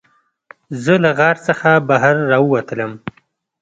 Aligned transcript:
زه 0.83 0.93
له 1.03 1.11
غار 1.17 1.37
څخه 1.47 1.69
بهر 1.89 2.15
راووتلم. 2.31 2.91